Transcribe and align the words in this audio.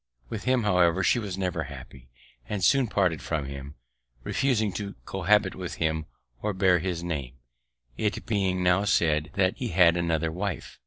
With 0.29 0.45
him, 0.45 0.63
however, 0.63 1.03
she 1.03 1.19
was 1.19 1.37
never 1.37 1.65
happy, 1.65 2.09
and 2.49 2.63
soon 2.63 2.87
parted 2.87 3.21
from 3.21 3.45
him, 3.45 3.75
refusing 4.23 4.73
to 4.73 4.95
cohabit 5.05 5.53
with 5.53 5.75
him 5.75 6.07
or 6.41 6.53
bear 6.53 6.79
his 6.79 7.03
name, 7.03 7.35
it 7.97 8.25
being 8.25 8.63
now 8.63 8.83
said 8.83 9.29
that 9.35 9.57
he 9.57 9.67
had 9.67 9.95
another 9.95 10.31
wife. 10.31 10.79